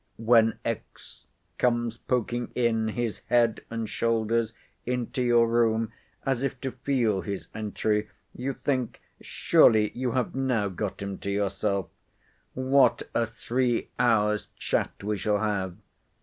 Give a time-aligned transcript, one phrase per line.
[0.17, 0.57] When
[1.59, 4.51] comes, poking in his head and shoulders
[4.83, 5.93] into your room,
[6.25, 11.29] as if to feel his entry, you think, surely you have now got him to
[11.29, 15.77] yourself—what a three hours' chat we shall have!